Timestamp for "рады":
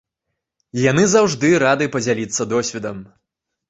1.67-1.91